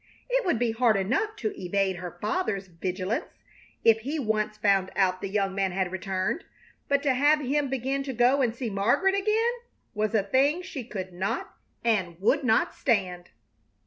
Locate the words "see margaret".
8.55-9.13